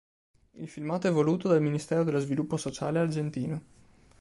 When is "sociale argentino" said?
2.57-3.61